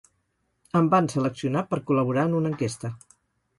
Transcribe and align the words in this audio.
Em 0.79 0.87
van 0.93 1.09
seleccionar 1.15 1.63
per 1.75 1.81
col·laborar 1.91 2.27
en 2.33 2.35
una 2.41 2.53
enquesta. 2.55 2.95